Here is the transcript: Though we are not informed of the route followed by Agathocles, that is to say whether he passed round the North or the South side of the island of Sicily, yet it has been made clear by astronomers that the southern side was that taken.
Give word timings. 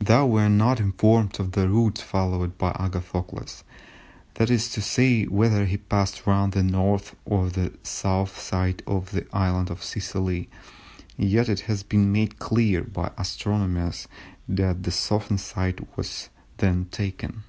Though 0.00 0.26
we 0.26 0.40
are 0.42 0.48
not 0.48 0.80
informed 0.80 1.38
of 1.38 1.52
the 1.52 1.68
route 1.68 1.98
followed 1.98 2.58
by 2.58 2.72
Agathocles, 2.80 3.62
that 4.34 4.50
is 4.50 4.68
to 4.70 4.80
say 4.82 5.26
whether 5.26 5.66
he 5.66 5.76
passed 5.76 6.26
round 6.26 6.52
the 6.52 6.64
North 6.64 7.14
or 7.24 7.48
the 7.48 7.72
South 7.84 8.40
side 8.40 8.82
of 8.88 9.12
the 9.12 9.24
island 9.32 9.70
of 9.70 9.84
Sicily, 9.84 10.48
yet 11.16 11.48
it 11.48 11.60
has 11.70 11.84
been 11.84 12.10
made 12.10 12.40
clear 12.40 12.82
by 12.82 13.12
astronomers 13.16 14.08
that 14.48 14.82
the 14.82 14.90
southern 14.90 15.38
side 15.38 15.86
was 15.96 16.28
that 16.56 16.90
taken. 16.90 17.44